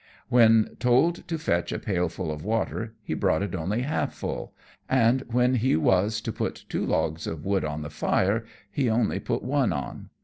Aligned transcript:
_]When 0.29 0.77
told 0.79 1.27
to 1.27 1.37
fetch 1.37 1.71
a 1.71 1.77
pail 1.77 2.09
full 2.09 2.31
of 2.31 2.43
water, 2.43 2.95
he 3.03 3.13
brought 3.13 3.43
it 3.43 3.53
only 3.53 3.81
half 3.83 4.15
full, 4.15 4.51
and 4.89 5.21
when 5.29 5.53
he 5.53 5.75
was 5.75 6.21
to 6.21 6.33
put 6.33 6.65
two 6.69 6.83
logs 6.83 7.27
of 7.27 7.45
wood 7.45 7.63
on 7.63 7.83
the 7.83 7.91
fire, 7.91 8.43
he 8.71 8.89
only 8.89 9.19
put 9.19 9.43
one 9.43 9.71
on. 9.71 10.09